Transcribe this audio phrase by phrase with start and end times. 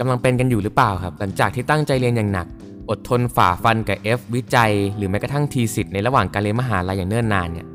[0.00, 2.46] กำลังเป็นกันอยู่หรือเปล่าครับ หลังจากที่ตั้งใจเรียนอย่างหนัก
[2.90, 7.66] อดทนฝ่าฟันกับ F วิจัย หรือแม้กระทั่งทีสิทธิ์ในระหว่างการเรียนมหาลัยอย่างเนิ่นนานเนี่ย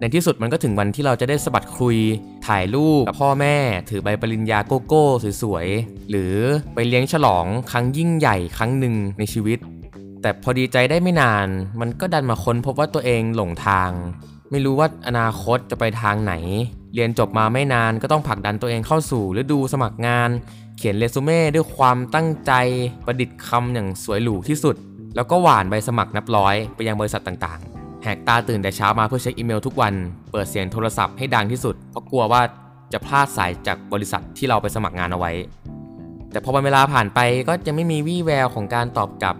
[0.00, 1.96] ในที่สุดมันก็ถึงวันที่เราจะได้สะบัดคุย
[2.46, 3.56] ถ่ายรูปกับพ่อแม่
[3.90, 5.04] ถือใบปริญญาโกโก้
[5.42, 6.34] สวยๆ หรือ
[6.74, 9.58] ไปเลี้ยงฉลองครั้งยิ่งใหญ่ครั้งหนึ่งในชีวิต
[10.22, 11.46] แต่พอดีใจได้ไม่นาน
[11.80, 13.90] มันก็ดันมาค้นพบว่าตัวเองหลงทาง
[14.50, 16.34] ไม่รู้ว่าอนาคตจะไปทางไหน
[16.94, 20.30] เรียนจบมาไม่นานก็ต้องผลักดันตัวเองเข้าสู่ฤดูสมัครงาน
[20.82, 22.52] เขียนเรซูเม่ด้วยความตั้งใจ
[23.06, 24.76] ประดิษฐ์คำอย่างสวยหรูที่สุด
[25.16, 29.94] แล้วก็หวานใบสมัครนับร้อยไปยังบริษัทต่างๆ แหกตาตื่นแต่เช้ามาเพื่อเช็คอีเมลทุกวัน
[30.32, 32.42] เปิดเสียงโทรศัพท์ให้ดังที่สุด เพราะกลัวว่า
[32.92, 35.32] จะพลาดสายจากบริษัทที่เราไปสมัครงานเอาไว้
[36.30, 39.36] แต่พอวันเวลาผ่านไปก็จะไม่มีวี่แววของการตอบกลับ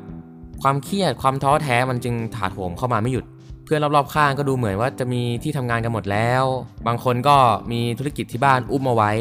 [0.63, 3.25] ความเครียดความท้อแท้มันจึงถาโถมเข้ามาไม่หยุด
[3.65, 6.45] เพื่อนรอบๆข้างก็ดูเหมือนว่าจะมีที่ทำงานกันหมดแล้ว
[6.87, 7.37] บางคนก็
[7.73, 9.13] มีธุรกิจที่บ้านอุ้มเอาไว้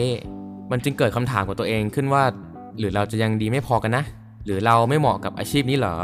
[0.71, 2.23] มันจึงเกิดคำถามกับตัวเองขึ้นว่า
[2.79, 4.03] หรือเราจะยังดีไม่พอกันนะ
[4.45, 5.95] หรือเราไม่เหมาะกับอาชีพนี้เหรอ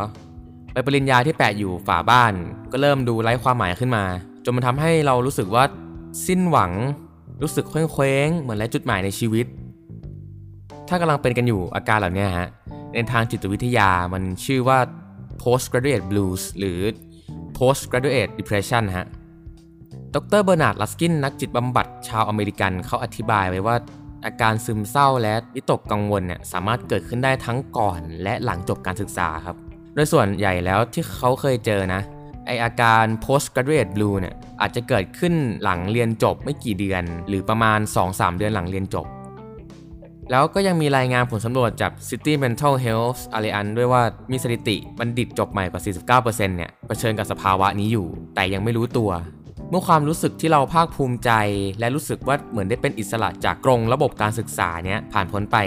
[0.72, 2.34] ใบปริญญาที่แปะอยู่ฝาบ้าน
[2.72, 4.04] ก็เริ่มดูไร้ความหมายขึ้นมา
[4.44, 5.64] จนมันทำให้เรารู้สึกว่า
[6.28, 6.72] สิ้นหวัง
[7.42, 9.46] รู้สึกเคว้งๆเหมือนไร้จุดหมายในชีวิต
[10.88, 12.50] ถ้ากำลังเป็นกันอยู่อาการเหล่านี้ฮะ
[12.94, 14.80] ในทางจิตวิทยามันชื่อว่า
[15.42, 16.80] postgraduate blues หรือ
[17.58, 19.08] postgraduate depression ฮะ
[20.14, 23.76] ดร.เบอร์นาร์ด ลัสกิน นักจิตบำบัดชาวอเมริกันเขาอธิบายไว้ว่า
[24.26, 29.56] อาการซึมเศร้าและวิตกกังวลเนี่ยสามารถเกิดขึ้นได้ทั้งก่อนและหลังจบการศึกษาครับ
[29.94, 32.02] โดยส่วนใหญ่แล้วที่เขาเคยเจอนะ
[32.46, 39.08] ไอ้อาการ postgraduate blue เนี่ยอาจจะเกิดขึ้นหลังเรียนจบไม่กี่เดือน หรือประมาณ 2-3 เดือนหลังเรียนจบ
[40.32, 49.12] แล้วก็ยังมีรายงานผลสำรวจจาก City Mental Health Alliance ด้วยว่ามีสถิติบัณฑิตจบใหม่กว่า 49%เนี่ยเผชิญกับสภาวะนี้อยู่ แต่ยังไม่รู้ตัว
[49.70, 51.32] เมื่อความรู้สึกที่เราภาคภูมิใจ
[51.80, 55.58] และรู้สึกว่าเหมือนได้เป็นอิสระจากกรงระบบการศึกษาเนี้ยผ่านพ้นไป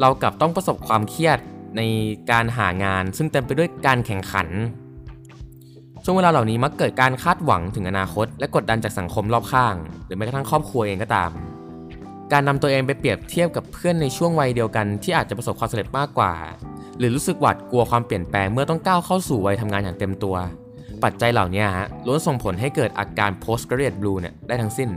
[0.00, 1.38] เรากลับต้องประสบความเครียด
[1.76, 1.82] ใน
[2.30, 4.48] การหางาน ซึ่งเต็มไปด้วยการแข่งขัน
[6.04, 9.74] ช่วงเวลาเหล่านี้มักเกิดการคาดหวังถึงอนาคต และกดดันจากสังคมรอบข้าง
[10.06, 11.30] หรือแม้กระทั่งครอบครัวเองก็ตาม
[12.32, 16.32] การนำตัวเองไปเปรียบเทียบกับเพื่อนในช่วงวัยเดียวกันที่อาจจะประสบความสำเร็จมากกว่า
[16.98, 20.36] หรือรู้สึกหวาดกลัวความเปลี่ยนแปลงเมื่อต้องก้าวเข้าสู่วัยทำงานอย่างเต็มตัว
[21.04, 24.88] ปัจจัยเหล่านี้ฮะล้วนส่งผลให้เกิดอาการ postgraduate blue เนี่ยได้ทั้งสิ้น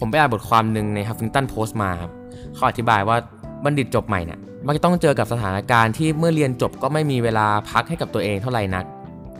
[0.00, 2.10] ผมไปอ่านบทความหนึ่งใน Huffington Post มาครับ
[2.54, 3.16] เขาอธิบายว่า
[3.64, 8.84] บัณฑิตจบใหม่เนี่ยมักจะต้องเจอกับสถานการณ์ที่เมื่อเรียนจบก็ไม่มีเวลาพักให้กับตัวเองเท่าไหร่นัก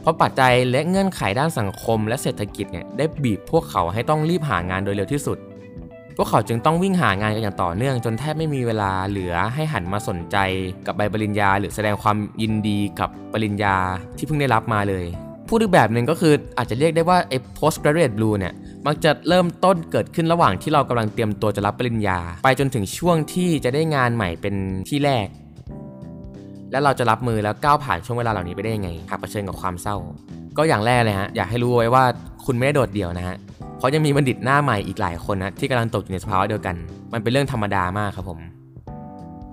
[0.00, 5.38] เพราะปัจจัยและเงื่อนไขด้านสังคมและเศรษฐกิจเนี่ยได้บีบพวกเขาให้ต้องรีบหางานโดยเร็วที่สุด
[6.20, 10.36] พวกเขาจึงต้องวิ่งหางานกันอย่างต่อเนื่องจนแทบไม่มีเวลาเหลือให้หันมาสนใจ
[10.86, 13.76] กับใบปริญญา หรือแสดงความยินดีกับปริญญา
[14.16, 15.04] ที่เพิ่งได้รับมาเลย
[15.48, 18.54] พูดอีกแบบหนึ่งก็คืออาจจะเรียกได้ว่าไอ้ postgraduate blue เนี่ย
[18.86, 24.54] มักจะเริ่มต้นเกิดขึ้นระหว่างที่เรากำลังเตรียมตัวจะรับปริญญา ไปจนถึงช่วงที่จะได้งานใหม่เป็น
[24.90, 25.26] ที่แรก
[26.70, 29.96] แล้วเราจะรับมือแล้วก้าวผ่านช่วงเวลาเหล่านี้ไปได้ยังไงหากเผชิญกับความเศร้า
[30.58, 32.04] ก็อย่างแรกเลยฮะอยากให้รู้ไว้ว่า
[32.46, 33.36] คุณไม่ได้โดดเดี่ยวนะฮะ
[33.78, 36.76] เพราะยังมีบัณฑิตหน้าใหม่อีกหลายคนนะที่กำลังตกอยู่ในสภาวะเดียวกัน
[37.12, 38.40] มันเป็นเรื่องธรรมดามากครับผม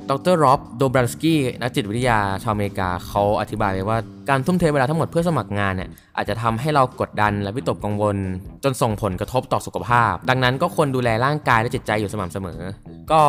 [0.09, 3.97] ดรร็อบโดบรันสกี้นักจิตวิทยาชาวอเมริกาเขาอธิบายไว้ว่า
[4.29, 8.17] การทุ่มเทเวลาทั้งหมดเพื่อสมัครงานเนี่ยอาจจะทำให้เรากดดันและวิตกกังวล
[8.63, 12.59] จนส่งผลกระทบต่อสุขภาพ ดังนั้นก็ควรดูแลร่างกายและจิตใจอยู่สม่ำเสมอ
[13.11, 13.21] ก็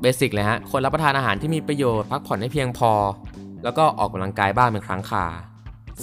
[0.00, 2.92] เบสิกเลยฮะควรรับประทานอาหารที่มีประโยชน์พักผ่อนให้เพียงพอ
[3.64, 5.26] แล้วก็ออกกำลังกายบ้างเป็นครั้งครา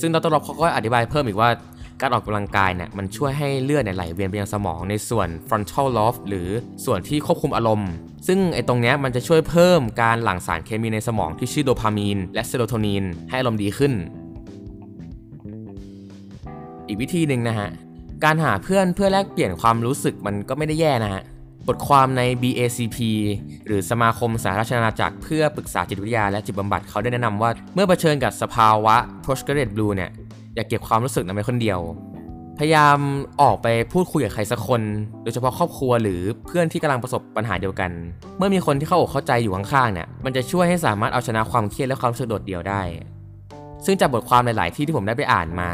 [0.02, 1.50] ซึ่งดรร็อบเขาก็อธิบายเพิ่มอีกว่า
[2.02, 6.48] การออกกำลังกายเนี่ยมันช่วยให้เลือดเนี่ยไหลเวียนไปยังสมองในส่วน frontal lobe หรือ
[6.86, 7.90] ส่วนที่ควบคุมอารมณ์
[8.28, 13.94] ซึ่งไอ้ตรงเนี้ยมันจะช่วยเพิ่มการหลั่งสารเคมีในสมองที่ชื่อโดพามีนและเซโรโทนินให้อารมณ์ดีขึ้น
[16.88, 17.70] อีกวิธีหนึ่งนะฮะ
[18.24, 21.24] การหาเพื่อนเพื่อแลกเปลี่ยนความรู้สึกมันก็ไม่ได้แย่นะฮะ
[21.68, 22.98] บทความใน BACP
[23.66, 28.96] หรือสมาคมสาธารณจักรเพื่อปรึกษาจิตวิทยาและจิตบำบัดเขาได้แนะนำว่า เมื่อเผชิญกับสภาวะ
[29.26, 30.10] postgraduate blue เนี่ย
[30.56, 31.80] อย่าเก็บความรู้สึกนั้นไว้คนเดียว
[32.60, 32.98] พยายาม
[33.42, 34.82] ออกไปพูดคุยกับใครสักคน
[35.24, 37.92] โดยเฉพาะครอบครัวหรือเพื่อนที่กำลังประสบปัญหาเดียวกัน
[38.38, 42.82] เมื่อมีคนที่เข้าอกเข้าใจอยู่ข้างๆเนี่ยมันจะช่วยให้สามารถเอาชนะความเครียดและความรู้สึกโดดเดี่ยวได้
[43.86, 45.70] ซึ่งจากบทความหลาย ๆ ที่ที่ผมได้ไปอ่านมา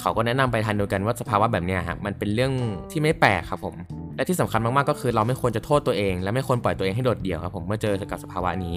[0.00, 2.52] เขาก็แนะนำไปทันเดียวกันว่าสภาวะแบบนี้ฮะมันเป็นเรื่อง
[2.90, 3.74] ที่ไม่แปลกครับผม
[4.16, 8.76] และที่สำคัญมากๆก็คือเราไม่ควรจะโทษตัวเอง และไม่ควรปล่อยตัวเองให้โดดเดี่ยวครับผมเมื่อเจอกับสภาวะนี้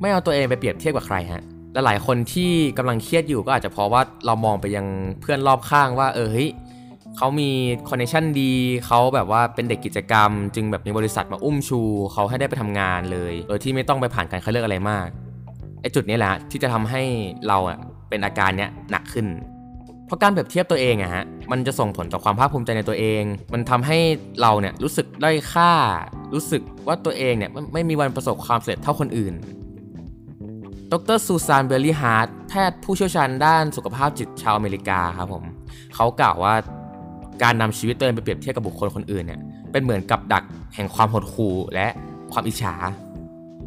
[0.00, 1.42] ไม่เอาตัวเองไปเปรียบเทียบกับใครฮะ
[1.74, 4.86] ละหลายคนที่กำลังเครียดอยู่ก็อาจจะเพราะว่าเรามองไปยัง
[5.20, 6.50] เพื่อนรอบข้างว่า เออเฮ้ย
[7.16, 7.50] เขามี
[7.88, 8.52] connection ดี
[8.86, 11.80] เขาแบบว่าเป็นเด็กกิจกรรม จึงแบบมีบริษัทมาอุ้มชู
[12.12, 15.08] เขาให้ได้ไปทำงานเลยโดยที่ไม่ต้องไปผ่านการคัดเลือกอะไรมาก
[15.80, 17.02] ไอ้จุดนี้แหละที่จะทำให้
[17.48, 17.78] เราอะ
[18.08, 19.26] เป็นอาการเนี้ยหนักขึ้น
[20.06, 23.22] เพราะการเปรียบเทียบตัวเองอะฮะมันจะส่งผลต่อความภาคภูมิใจในตัวเอง
[23.52, 23.98] มันทำให้
[24.40, 25.72] เราเนี่ยรู้สึกด้อยค่า
[26.34, 29.34] รู้สึกว่าตัวเองเนี่ยไม่มีวันประสบความสำเร็จเท่าคนอื่น
[30.94, 35.44] ดร.ซูซานเบลลี่ฮาร์ดแพทย์ผู้เชี่ยวชาญด้านสุขภาพจิตชาวอเมริกาครับผม
[35.94, 36.54] เขากล่าวว่า
[37.42, 39.40] การนำชีวิตตัวเองไปเปรียบเทียบกับบุคคลคนอื่นเนี่ย
[39.72, 40.44] เป็นเหมือนกับดัก
[40.74, 41.86] แห่งความหดหู่และ
[42.32, 42.74] ความอิจฉา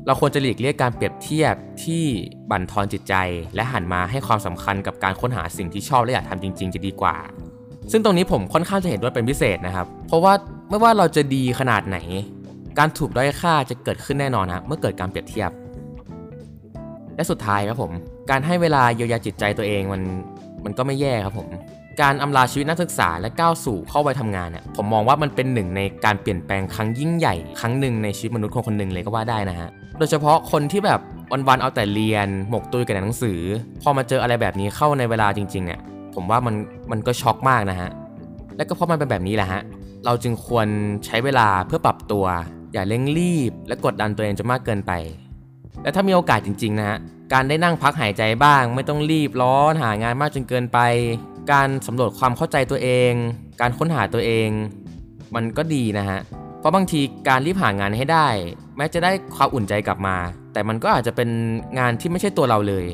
[0.06, 1.54] เราควรจะหลีกเลี่ยงการเปรียบเทียบ
[1.84, 2.04] ที่
[2.52, 3.14] บั่นทอนจิตใจ
[3.56, 7.16] และหันมาให้ความสำคัญกับการค้นหาสิ่งที่ชอบและอยากทำจริง ๆ จะดีกว่า
[7.92, 10.34] ซึ่งตรงนี้ผมค่อนข้างจะเห็นด้วยเป็นพิเศษนะครับ เพราะว่า
[10.70, 11.98] ไม่ว่าเราจะดีขนาดไหน
[12.78, 15.52] การถูกด้อยค่าจะเกิดขึ้นแน่นอนนะเมื่อเกิดการเปรียบเทียบ
[17.18, 17.92] และสุดท้ายครับผม
[18.30, 20.02] การให้เวลาเยียวยาจิตใจตัวเองมัน
[20.66, 21.48] มันก็ไม่แย่ครับผม
[22.02, 31.00] การอำลาชีวิตนักศึกษาและก้าวสู่เข้าวัยทำงานเนี่ยผมมองว่ามันเป็นหนึ่งในการเปลี่ยนแปลงครั้งยิ่งใหญ่ ครั้งหนึ่งในชีวิตมนุษย์คนคนหนึ่งเลยก็ว่าได้นะฮะโดยเฉพาะคนที่แบบ
[31.32, 33.40] วันๆเอาแต่เรียนหมกตุยกับหนังสือ
[33.82, 35.80] พอมาเจออะไรแบบนี้เข้าในเวลาจริงๆเนี่ย
[36.16, 36.56] ผมว่ามัน
[36.92, 37.90] มันก็ช็อกมากนะฮะ
[38.58, 39.62] และก็เพราะมันเป็นแบบนี้แหละฮะ
[40.06, 40.68] เราจึงควร
[41.06, 42.26] ใช้เวลาเพื่อปรับตัว
[42.74, 44.92] อย่าเร่งรีบ และกดดันตัวเองจนมากเกินไป
[45.84, 46.98] และถ้ามีโอกาสจริงๆนะฮะ
[47.34, 50.80] การได้นั่งพักหายใจบ้าง ไม่ต้องรีบร้อนหางานมากจนเกินไป
[51.52, 53.12] การสำรวจความเข้าใจตัวเอง
[53.62, 54.50] การค้นหาตัวเอง
[55.36, 56.20] มันก็ดีนะฮะ
[56.60, 58.28] เพราะบางทีการรีบหางานให้ได้
[58.78, 60.16] แม้จะได้ความอุ่นใจกลับมา
[60.54, 61.30] แต่มันก็อาจจะเป็น
[61.80, 62.86] งานที่ไม่ใช่ตัวเราเลย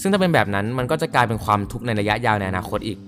[0.00, 2.98] ซึ่งถ้าเป็นแบบนั้นมันก็จะกลายเป็นความทุกข์ในระยะยาวในอนาคตอีก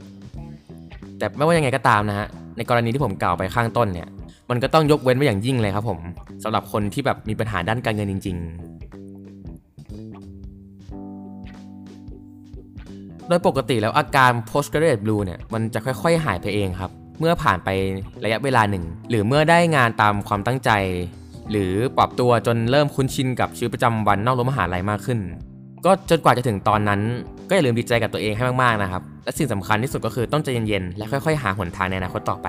[1.18, 4.08] แต่ไม่ว่ายังไงก็ตามนะฮะในกรณีที่ผมกล่าวไปข้างต้นเนี่ย
[4.50, 5.98] มันก็ต้องยกเว้นไว้อย่างยิ่งเลยครับผม
[6.42, 8.75] สำหรับคนที่แบบมีปัญหาด้านการเงินจริง ๆ
[13.28, 16.90] โดยปกติแล้วอาการ postgraduate blue เนี่ยมันจะค่อยๆ หายไปเองครับ
[17.20, 17.68] เมื่อผ่านไป
[18.24, 20.70] ระยะเวลาหนึ่ง หรือเมื่อได้งานตามความตั้งใจ
[21.50, 25.18] หรือปรับตัวจนเริ่มคุ้นชินกับชีวิตประจำวันนอกรั้วมหาลัยมากขึ้น
[25.84, 27.00] ก็จนกว่าจะถึงตอนนั้น
[27.48, 32.48] ก็อย่าลืมดีใจกับตัวเองให้มากๆนะครับ และสิ่งสำคัญที่สุดก็คือต้องใจเย็นๆและค่อยๆ หาหนทางในอนาคตต่อไป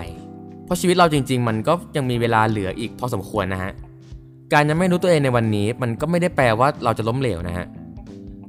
[0.65, 3.71] เพราะชีวิตเราจริง ๆ มันก็ยังมีเวลาเหลืออีกพอสมควรนะฮะ
[4.53, 7.65] การยังไม่รู้ตัวเองในวันนี้ มันก็ไม่ได้แปลว่าเราจะล้มเหลวนะฮะ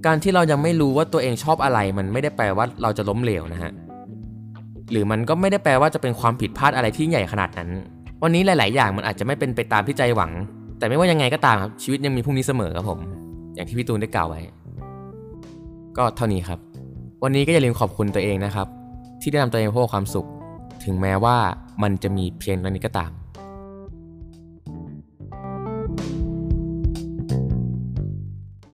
[0.06, 3.72] การที่เรายังไม่รู้ว่าตัวเองชอบอะไรมันไม่ได้แปลว่าเราจะล้มเหลวนะฮะ
[4.90, 7.70] หรือมันก็ไม่ได้แปลว่าจะเป็นความผิดพลาดอะไรที่ใหญ่ขนาดนั้น
[8.22, 10.32] วันนี้หลาย ๆ อย่างมันอาจจะไม่เป็นไปตามที่ใจหวัง
[10.78, 12.98] แต่ไม่ว่ายังไงก็ตามครับชีวิตยังมีพรุ่งนี้เสมอครับผม
[13.54, 14.40] อย่างที่พี่ตูนได้กล่าวไว้
[15.96, 16.58] ก็เท่านี้ครับ
[17.24, 18.66] วันนี้ก็อย่าลืมขอบคุณตัวเองนะครับ
[19.20, 20.26] ที่ได้นำตัวเองพบความสุข
[20.84, 21.36] ถึงแม้ว่า
[21.82, 23.10] มันจะมีเพียงเท่านี้ก็ตาม